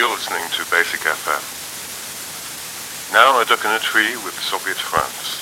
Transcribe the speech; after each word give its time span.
You're 0.00 0.08
listening 0.08 0.48
to 0.56 0.64
Basic 0.70 1.00
FM. 1.00 1.44
Now 3.12 3.38
a 3.38 3.44
duck 3.44 3.62
in 3.66 3.70
a 3.70 3.78
tree 3.80 4.16
with 4.24 4.32
Soviet 4.40 4.78
France. 4.78 5.39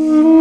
Mm-hmm. 0.00 0.39